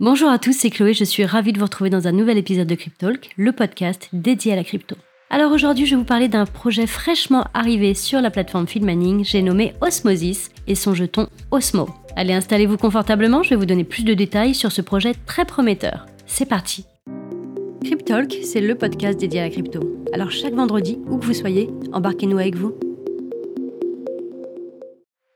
Bonjour 0.00 0.30
à 0.30 0.38
tous, 0.38 0.52
c'est 0.52 0.70
Chloé, 0.70 0.94
je 0.94 1.02
suis 1.02 1.24
ravie 1.24 1.52
de 1.52 1.58
vous 1.58 1.64
retrouver 1.64 1.90
dans 1.90 2.06
un 2.06 2.12
nouvel 2.12 2.38
épisode 2.38 2.68
de 2.68 2.76
Cryptalk, 2.76 3.30
le 3.36 3.50
podcast 3.50 4.08
dédié 4.12 4.52
à 4.52 4.54
la 4.54 4.62
crypto. 4.62 4.94
Alors 5.28 5.50
aujourd'hui, 5.50 5.86
je 5.86 5.96
vais 5.96 5.96
vous 5.96 6.04
parler 6.04 6.28
d'un 6.28 6.46
projet 6.46 6.86
fraîchement 6.86 7.46
arrivé 7.52 7.94
sur 7.94 8.20
la 8.20 8.30
plateforme 8.30 8.68
Filmaning, 8.68 9.24
j'ai 9.24 9.42
nommé 9.42 9.74
Osmosis 9.80 10.52
et 10.68 10.76
son 10.76 10.94
jeton 10.94 11.26
Osmo. 11.50 11.88
Allez, 12.14 12.32
installez-vous 12.32 12.76
confortablement, 12.76 13.42
je 13.42 13.50
vais 13.50 13.56
vous 13.56 13.66
donner 13.66 13.82
plus 13.82 14.04
de 14.04 14.14
détails 14.14 14.54
sur 14.54 14.70
ce 14.70 14.82
projet 14.82 15.14
très 15.26 15.44
prometteur. 15.44 16.06
C'est 16.26 16.48
parti 16.48 16.86
Cryptalk, 17.82 18.36
c'est 18.44 18.60
le 18.60 18.76
podcast 18.76 19.18
dédié 19.18 19.40
à 19.40 19.44
la 19.46 19.50
crypto. 19.50 19.80
Alors 20.12 20.30
chaque 20.30 20.54
vendredi, 20.54 21.00
où 21.08 21.18
que 21.18 21.24
vous 21.24 21.34
soyez, 21.34 21.70
embarquez-nous 21.92 22.38
avec 22.38 22.54
vous. 22.54 22.72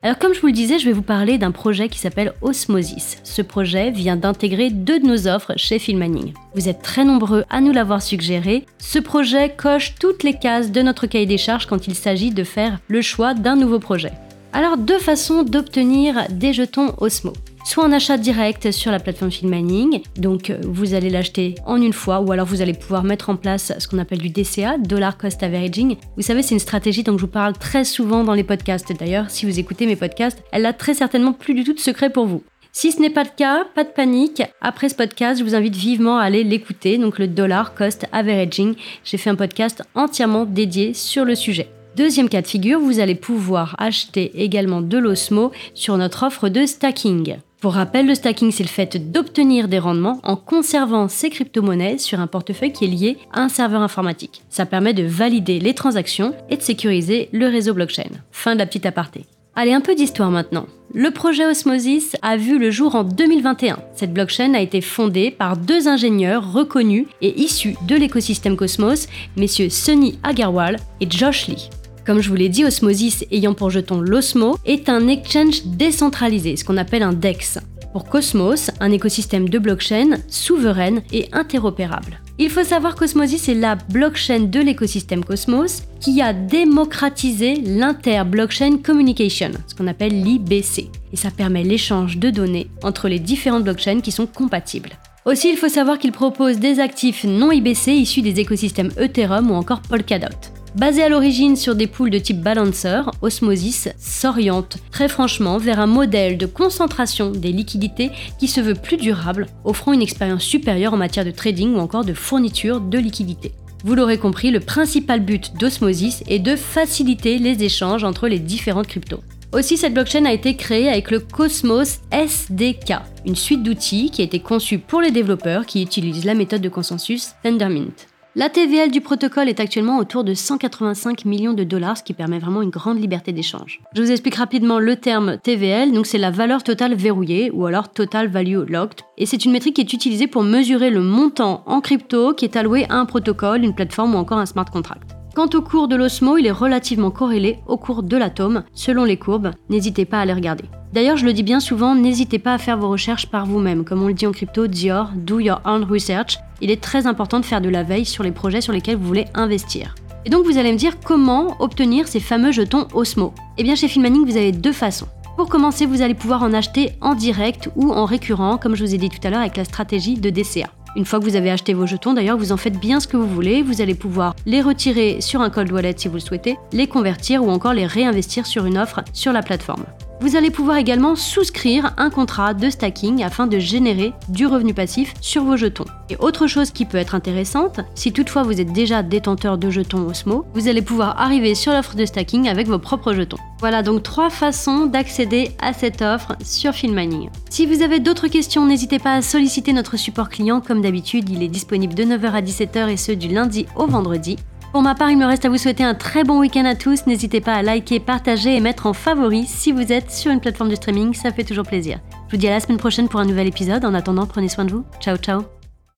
Alors 0.04 0.18
comme 0.18 0.34
je 0.34 0.40
vous 0.40 0.48
le 0.48 0.52
disais, 0.52 0.80
je 0.80 0.86
vais 0.86 0.92
vous 0.92 1.00
parler 1.00 1.38
d'un 1.38 1.52
projet 1.52 1.88
qui 1.88 2.00
s'appelle 2.00 2.32
Osmosis. 2.42 3.18
Ce 3.22 3.40
projet 3.40 3.92
vient 3.92 4.16
d'intégrer 4.16 4.70
deux 4.70 4.98
de 4.98 5.06
nos 5.06 5.28
offres 5.28 5.52
chez 5.54 5.78
Filmaning. 5.78 6.32
Vous 6.56 6.68
êtes 6.68 6.82
très 6.82 7.04
nombreux 7.04 7.44
à 7.50 7.60
nous 7.60 7.70
l'avoir 7.70 8.02
suggéré. 8.02 8.66
Ce 8.78 8.98
projet 8.98 9.54
coche 9.56 9.94
toutes 10.00 10.24
les 10.24 10.36
cases 10.36 10.72
de 10.72 10.82
notre 10.82 11.06
cahier 11.06 11.26
des 11.26 11.38
charges 11.38 11.66
quand 11.66 11.86
il 11.86 11.94
s'agit 11.94 12.32
de 12.32 12.42
faire 12.42 12.80
le 12.88 13.00
choix 13.00 13.32
d'un 13.32 13.54
nouveau 13.54 13.78
projet. 13.78 14.10
Alors 14.52 14.76
deux 14.76 14.98
façons 14.98 15.44
d'obtenir 15.44 16.26
des 16.30 16.52
jetons 16.52 16.94
Osmo 16.98 17.32
soit 17.64 17.84
en 17.84 17.92
achat 17.92 18.18
direct 18.18 18.70
sur 18.70 18.90
la 18.90 19.00
plateforme 19.00 19.30
Filmaning, 19.30 20.02
donc 20.16 20.50
euh, 20.50 20.58
vous 20.62 20.94
allez 20.94 21.10
l'acheter 21.10 21.54
en 21.66 21.80
une 21.80 21.92
fois, 21.92 22.20
ou 22.20 22.32
alors 22.32 22.46
vous 22.46 22.62
allez 22.62 22.72
pouvoir 22.72 23.04
mettre 23.04 23.30
en 23.30 23.36
place 23.36 23.72
ce 23.78 23.88
qu'on 23.88 23.98
appelle 23.98 24.18
du 24.18 24.30
DCA, 24.30 24.78
Dollar 24.78 25.16
Cost 25.16 25.42
Averaging. 25.42 25.96
Vous 26.16 26.22
savez, 26.22 26.42
c'est 26.42 26.54
une 26.54 26.60
stratégie 26.60 27.02
dont 27.02 27.16
je 27.16 27.22
vous 27.22 27.30
parle 27.30 27.54
très 27.54 27.84
souvent 27.84 28.24
dans 28.24 28.34
les 28.34 28.44
podcasts. 28.44 28.92
D'ailleurs, 28.98 29.30
si 29.30 29.46
vous 29.46 29.58
écoutez 29.58 29.86
mes 29.86 29.96
podcasts, 29.96 30.42
elle 30.52 30.66
a 30.66 30.72
très 30.72 30.94
certainement 30.94 31.32
plus 31.32 31.54
du 31.54 31.64
tout 31.64 31.74
de 31.74 31.80
secret 31.80 32.10
pour 32.10 32.26
vous. 32.26 32.42
Si 32.74 32.90
ce 32.90 33.00
n'est 33.00 33.10
pas 33.10 33.24
le 33.24 33.30
cas, 33.36 33.66
pas 33.74 33.84
de 33.84 33.90
panique. 33.90 34.42
Après 34.62 34.88
ce 34.88 34.94
podcast, 34.94 35.38
je 35.38 35.44
vous 35.44 35.54
invite 35.54 35.76
vivement 35.76 36.18
à 36.18 36.24
aller 36.24 36.42
l'écouter, 36.42 36.96
donc 36.96 37.18
le 37.18 37.28
Dollar 37.28 37.74
Cost 37.74 38.06
Averaging. 38.12 38.74
J'ai 39.04 39.18
fait 39.18 39.28
un 39.28 39.34
podcast 39.34 39.82
entièrement 39.94 40.46
dédié 40.46 40.94
sur 40.94 41.26
le 41.26 41.34
sujet. 41.34 41.68
Deuxième 41.96 42.30
cas 42.30 42.40
de 42.40 42.46
figure, 42.46 42.80
vous 42.80 43.00
allez 43.00 43.14
pouvoir 43.14 43.76
acheter 43.78 44.32
également 44.42 44.80
de 44.80 44.96
l'Osmo 44.96 45.52
sur 45.74 45.98
notre 45.98 46.22
offre 46.22 46.48
de 46.48 46.64
stacking. 46.64 47.36
Pour 47.62 47.74
rappel, 47.74 48.08
le 48.08 48.16
stacking, 48.16 48.50
c'est 48.50 48.64
le 48.64 48.68
fait 48.68 49.12
d'obtenir 49.12 49.68
des 49.68 49.78
rendements 49.78 50.18
en 50.24 50.34
conservant 50.34 51.06
ces 51.06 51.30
crypto-monnaies 51.30 51.96
sur 51.98 52.18
un 52.18 52.26
portefeuille 52.26 52.72
qui 52.72 52.86
est 52.86 52.88
lié 52.88 53.18
à 53.32 53.40
un 53.40 53.48
serveur 53.48 53.82
informatique. 53.82 54.42
Ça 54.50 54.66
permet 54.66 54.94
de 54.94 55.04
valider 55.04 55.60
les 55.60 55.72
transactions 55.72 56.34
et 56.50 56.56
de 56.56 56.62
sécuriser 56.62 57.28
le 57.30 57.46
réseau 57.46 57.72
blockchain. 57.72 58.10
Fin 58.32 58.54
de 58.54 58.58
la 58.58 58.66
petite 58.66 58.84
aparté. 58.84 59.26
Allez, 59.54 59.72
un 59.72 59.80
peu 59.80 59.94
d'histoire 59.94 60.32
maintenant. 60.32 60.66
Le 60.92 61.12
projet 61.12 61.46
Osmosis 61.46 62.16
a 62.20 62.36
vu 62.36 62.58
le 62.58 62.72
jour 62.72 62.96
en 62.96 63.04
2021. 63.04 63.78
Cette 63.94 64.12
blockchain 64.12 64.54
a 64.54 64.60
été 64.60 64.80
fondée 64.80 65.30
par 65.30 65.56
deux 65.56 65.86
ingénieurs 65.86 66.52
reconnus 66.52 67.06
et 67.20 67.40
issus 67.40 67.76
de 67.86 67.94
l'écosystème 67.94 68.56
Cosmos, 68.56 69.06
messieurs 69.36 69.70
Sunny 69.70 70.18
Agarwal 70.24 70.78
et 71.00 71.08
Josh 71.08 71.46
Lee. 71.46 71.70
Comme 72.04 72.20
je 72.20 72.28
vous 72.28 72.34
l'ai 72.34 72.48
dit, 72.48 72.64
Osmosis 72.64 73.24
ayant 73.30 73.54
pour 73.54 73.70
jeton 73.70 74.00
l'Osmo 74.00 74.56
est 74.64 74.88
un 74.88 75.06
exchange 75.06 75.64
décentralisé, 75.64 76.56
ce 76.56 76.64
qu'on 76.64 76.76
appelle 76.76 77.02
un 77.04 77.12
DEX. 77.12 77.58
Pour 77.92 78.06
Cosmos, 78.06 78.70
un 78.80 78.90
écosystème 78.90 79.48
de 79.48 79.58
blockchain 79.58 80.16
souveraine 80.26 81.02
et 81.12 81.28
interopérable. 81.32 82.18
Il 82.38 82.50
faut 82.50 82.64
savoir 82.64 82.96
qu'Osmosis 82.96 83.48
est 83.48 83.54
la 83.54 83.76
blockchain 83.76 84.40
de 84.40 84.58
l'écosystème 84.58 85.24
Cosmos 85.24 85.82
qui 86.00 86.20
a 86.22 86.32
démocratisé 86.32 87.56
l'inter-blockchain 87.56 88.78
communication, 88.78 89.50
ce 89.68 89.74
qu'on 89.74 89.86
appelle 89.86 90.24
l'IBC. 90.24 90.88
Et 91.12 91.16
ça 91.16 91.30
permet 91.30 91.62
l'échange 91.62 92.16
de 92.16 92.30
données 92.30 92.68
entre 92.82 93.08
les 93.08 93.20
différentes 93.20 93.64
blockchains 93.64 94.00
qui 94.00 94.10
sont 94.10 94.26
compatibles. 94.26 94.90
Aussi, 95.24 95.50
il 95.50 95.56
faut 95.56 95.68
savoir 95.68 95.98
qu'il 95.98 96.10
propose 96.10 96.58
des 96.58 96.80
actifs 96.80 97.22
non 97.22 97.52
IBC 97.52 97.92
issus 97.92 98.22
des 98.22 98.40
écosystèmes 98.40 98.90
Ethereum 98.96 99.50
ou 99.52 99.54
encore 99.54 99.82
Polkadot. 99.82 100.51
Basé 100.74 101.02
à 101.02 101.10
l'origine 101.10 101.54
sur 101.54 101.74
des 101.74 101.86
poules 101.86 102.08
de 102.08 102.18
type 102.18 102.40
balancer, 102.40 103.02
Osmosis 103.20 103.90
s'oriente 103.98 104.78
très 104.90 105.06
franchement 105.06 105.58
vers 105.58 105.80
un 105.80 105.86
modèle 105.86 106.38
de 106.38 106.46
concentration 106.46 107.30
des 107.30 107.52
liquidités 107.52 108.10
qui 108.38 108.48
se 108.48 108.62
veut 108.62 108.74
plus 108.74 108.96
durable, 108.96 109.48
offrant 109.64 109.92
une 109.92 110.00
expérience 110.00 110.44
supérieure 110.44 110.94
en 110.94 110.96
matière 110.96 111.26
de 111.26 111.30
trading 111.30 111.74
ou 111.74 111.78
encore 111.78 112.06
de 112.06 112.14
fourniture 112.14 112.80
de 112.80 112.98
liquidités. 112.98 113.52
Vous 113.84 113.94
l'aurez 113.94 114.16
compris, 114.16 114.50
le 114.50 114.60
principal 114.60 115.20
but 115.20 115.52
d'Osmosis 115.58 116.22
est 116.26 116.38
de 116.38 116.56
faciliter 116.56 117.38
les 117.38 117.62
échanges 117.62 118.04
entre 118.04 118.26
les 118.26 118.38
différentes 118.38 118.86
cryptos. 118.86 119.22
Aussi, 119.52 119.76
cette 119.76 119.92
blockchain 119.92 120.24
a 120.24 120.32
été 120.32 120.56
créée 120.56 120.88
avec 120.88 121.10
le 121.10 121.20
Cosmos 121.20 122.00
SDK, 122.10 122.94
une 123.26 123.36
suite 123.36 123.62
d'outils 123.62 124.10
qui 124.10 124.22
a 124.22 124.24
été 124.24 124.40
conçue 124.40 124.78
pour 124.78 125.02
les 125.02 125.10
développeurs 125.10 125.66
qui 125.66 125.82
utilisent 125.82 126.24
la 126.24 126.32
méthode 126.32 126.62
de 126.62 126.70
consensus 126.70 127.32
Tendermint. 127.42 127.92
La 128.34 128.48
TVL 128.48 128.90
du 128.90 129.02
protocole 129.02 129.50
est 129.50 129.60
actuellement 129.60 129.98
autour 129.98 130.24
de 130.24 130.32
185 130.32 131.26
millions 131.26 131.52
de 131.52 131.64
dollars, 131.64 131.98
ce 131.98 132.02
qui 132.02 132.14
permet 132.14 132.38
vraiment 132.38 132.62
une 132.62 132.70
grande 132.70 132.98
liberté 132.98 133.30
d'échange. 133.30 133.82
Je 133.94 134.00
vous 134.00 134.10
explique 134.10 134.36
rapidement 134.36 134.78
le 134.78 134.96
terme 134.96 135.36
TVL, 135.36 135.92
donc 135.92 136.06
c'est 136.06 136.16
la 136.16 136.30
valeur 136.30 136.62
totale 136.62 136.94
verrouillée 136.94 137.50
ou 137.50 137.66
alors 137.66 137.90
Total 137.90 138.28
Value 138.28 138.64
Locked, 138.66 139.02
et 139.18 139.26
c'est 139.26 139.44
une 139.44 139.52
métrique 139.52 139.76
qui 139.76 139.82
est 139.82 139.92
utilisée 139.92 140.28
pour 140.28 140.44
mesurer 140.44 140.88
le 140.88 141.02
montant 141.02 141.62
en 141.66 141.82
crypto 141.82 142.32
qui 142.32 142.46
est 142.46 142.56
alloué 142.56 142.86
à 142.88 142.94
un 142.94 143.04
protocole, 143.04 143.64
une 143.64 143.74
plateforme 143.74 144.14
ou 144.14 144.18
encore 144.18 144.38
un 144.38 144.46
smart 144.46 144.64
contract. 144.64 145.14
Quant 145.34 145.48
au 145.54 145.62
cours 145.62 145.88
de 145.88 145.96
l'osmo, 145.96 146.36
il 146.36 146.46
est 146.46 146.50
relativement 146.50 147.10
corrélé 147.10 147.60
au 147.66 147.78
cours 147.78 148.02
de 148.02 148.18
l'atome, 148.18 148.64
selon 148.74 149.04
les 149.04 149.16
courbes, 149.16 149.52
n'hésitez 149.70 150.04
pas 150.04 150.20
à 150.20 150.26
les 150.26 150.34
regarder. 150.34 150.64
D'ailleurs, 150.92 151.16
je 151.16 151.24
le 151.24 151.32
dis 151.32 151.42
bien 151.42 151.58
souvent, 151.58 151.94
n'hésitez 151.94 152.38
pas 152.38 152.52
à 152.52 152.58
faire 152.58 152.76
vos 152.76 152.90
recherches 152.90 153.26
par 153.26 153.46
vous-même. 153.46 153.82
Comme 153.82 154.02
on 154.02 154.08
le 154.08 154.12
dit 154.12 154.26
en 154.26 154.32
crypto, 154.32 154.66
Dior, 154.66 155.10
do 155.16 155.40
your 155.40 155.62
own 155.64 155.84
research. 155.84 156.36
Il 156.60 156.70
est 156.70 156.82
très 156.82 157.06
important 157.06 157.40
de 157.40 157.46
faire 157.46 157.62
de 157.62 157.70
la 157.70 157.82
veille 157.82 158.04
sur 158.04 158.22
les 158.22 158.30
projets 158.30 158.60
sur 158.60 158.74
lesquels 158.74 158.96
vous 158.96 159.06
voulez 159.06 159.24
investir. 159.32 159.94
Et 160.26 160.30
donc 160.30 160.44
vous 160.44 160.58
allez 160.58 160.70
me 160.70 160.76
dire 160.76 161.00
comment 161.02 161.56
obtenir 161.60 162.08
ces 162.08 162.20
fameux 162.20 162.52
jetons 162.52 162.86
Osmo 162.92 163.32
Eh 163.56 163.62
bien 163.62 163.74
chez 163.74 163.88
Filmaning, 163.88 164.26
vous 164.26 164.36
avez 164.36 164.52
deux 164.52 164.72
façons. 164.72 165.08
Pour 165.38 165.48
commencer, 165.48 165.86
vous 165.86 166.02
allez 166.02 166.14
pouvoir 166.14 166.42
en 166.42 166.52
acheter 166.52 166.90
en 167.00 167.14
direct 167.14 167.70
ou 167.74 167.90
en 167.90 168.04
récurrent, 168.04 168.58
comme 168.58 168.74
je 168.74 168.84
vous 168.84 168.94
ai 168.94 168.98
dit 168.98 169.08
tout 169.08 169.26
à 169.26 169.30
l'heure 169.30 169.40
avec 169.40 169.56
la 169.56 169.64
stratégie 169.64 170.18
de 170.18 170.28
DCA. 170.28 170.68
Une 170.94 171.06
fois 171.06 171.18
que 171.20 171.24
vous 171.24 171.36
avez 171.36 171.50
acheté 171.50 171.72
vos 171.72 171.86
jetons, 171.86 172.12
d'ailleurs, 172.12 172.36
vous 172.36 172.52
en 172.52 172.56
faites 172.56 172.78
bien 172.78 173.00
ce 173.00 173.08
que 173.08 173.16
vous 173.16 173.26
voulez. 173.26 173.62
Vous 173.62 173.80
allez 173.80 173.94
pouvoir 173.94 174.34
les 174.44 174.60
retirer 174.60 175.20
sur 175.20 175.40
un 175.40 175.48
cold 175.48 175.72
wallet 175.72 175.94
si 175.96 176.08
vous 176.08 176.14
le 176.14 176.20
souhaitez, 176.20 176.56
les 176.72 176.86
convertir 176.86 177.42
ou 177.42 177.50
encore 177.50 177.72
les 177.72 177.86
réinvestir 177.86 178.46
sur 178.46 178.66
une 178.66 178.76
offre 178.76 179.00
sur 179.12 179.32
la 179.32 179.42
plateforme. 179.42 179.84
Vous 180.22 180.36
allez 180.36 180.52
pouvoir 180.52 180.76
également 180.76 181.16
souscrire 181.16 181.94
un 181.96 182.08
contrat 182.08 182.54
de 182.54 182.70
stacking 182.70 183.24
afin 183.24 183.48
de 183.48 183.58
générer 183.58 184.12
du 184.28 184.46
revenu 184.46 184.72
passif 184.72 185.14
sur 185.20 185.42
vos 185.42 185.56
jetons. 185.56 185.84
Et 186.10 186.16
autre 186.16 186.46
chose 186.46 186.70
qui 186.70 186.84
peut 186.84 186.96
être 186.96 187.16
intéressante, 187.16 187.80
si 187.96 188.12
toutefois 188.12 188.44
vous 188.44 188.60
êtes 188.60 188.72
déjà 188.72 189.02
détenteur 189.02 189.58
de 189.58 189.68
jetons 189.68 190.06
Osmo, 190.06 190.46
vous 190.54 190.68
allez 190.68 190.80
pouvoir 190.80 191.20
arriver 191.20 191.56
sur 191.56 191.72
l'offre 191.72 191.96
de 191.96 192.06
stacking 192.06 192.48
avec 192.48 192.68
vos 192.68 192.78
propres 192.78 193.14
jetons. 193.14 193.38
Voilà 193.58 193.82
donc 193.82 194.04
trois 194.04 194.30
façons 194.30 194.86
d'accéder 194.86 195.56
à 195.60 195.72
cette 195.72 196.02
offre 196.02 196.36
sur 196.44 196.72
Filmining. 196.72 197.28
Si 197.50 197.66
vous 197.66 197.82
avez 197.82 197.98
d'autres 197.98 198.28
questions, 198.28 198.64
n'hésitez 198.64 199.00
pas 199.00 199.14
à 199.14 199.22
solliciter 199.22 199.72
notre 199.72 199.96
support 199.96 200.28
client. 200.28 200.60
Comme 200.60 200.82
d'habitude, 200.82 201.30
il 201.30 201.42
est 201.42 201.48
disponible 201.48 201.94
de 201.94 202.04
9h 202.04 202.30
à 202.30 202.42
17h 202.42 202.90
et 202.90 202.96
ce 202.96 203.10
du 203.10 203.26
lundi 203.26 203.66
au 203.74 203.86
vendredi. 203.86 204.36
Pour 204.72 204.80
ma 204.80 204.94
part, 204.94 205.10
il 205.10 205.18
me 205.18 205.26
reste 205.26 205.44
à 205.44 205.50
vous 205.50 205.58
souhaiter 205.58 205.84
un 205.84 205.94
très 205.94 206.24
bon 206.24 206.40
week-end 206.40 206.64
à 206.64 206.74
tous. 206.74 207.06
N'hésitez 207.06 207.42
pas 207.42 207.52
à 207.52 207.62
liker, 207.62 208.00
partager 208.00 208.56
et 208.56 208.60
mettre 208.60 208.86
en 208.86 208.94
favori 208.94 209.44
si 209.46 209.70
vous 209.70 209.92
êtes 209.92 210.10
sur 210.10 210.32
une 210.32 210.40
plateforme 210.40 210.70
de 210.70 210.76
streaming, 210.76 211.12
ça 211.12 211.30
fait 211.30 211.44
toujours 211.44 211.66
plaisir. 211.66 212.00
Je 212.28 212.32
vous 212.32 212.40
dis 212.40 212.48
à 212.48 212.52
la 212.52 212.60
semaine 212.60 212.78
prochaine 212.78 213.08
pour 213.08 213.20
un 213.20 213.26
nouvel 213.26 213.46
épisode. 213.46 213.84
En 213.84 213.92
attendant, 213.92 214.26
prenez 214.26 214.48
soin 214.48 214.64
de 214.64 214.72
vous. 214.72 214.84
Ciao 214.98 215.18
ciao 215.18 215.61